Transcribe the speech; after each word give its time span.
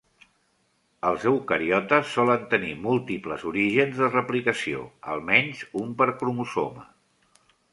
Els 1.09 1.25
eucariotes 1.31 2.13
solen 2.15 2.47
tenir 2.55 2.71
múltiples 2.87 3.45
orígens 3.51 4.01
de 4.01 4.09
replicació; 4.15 4.83
almenys 5.17 5.63
un 5.83 5.93
per 6.01 6.09
cromosoma. 6.23 6.89